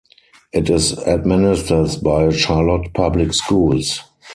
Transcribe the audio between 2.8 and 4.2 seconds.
Public Schools.